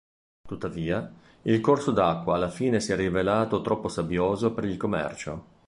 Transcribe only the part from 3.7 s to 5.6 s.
sabbioso per il commercio.